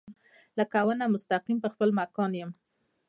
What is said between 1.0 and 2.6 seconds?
مستقیم پۀ خپل مکان يم